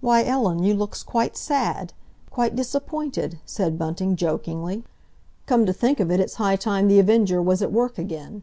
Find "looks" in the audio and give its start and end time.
0.72-1.02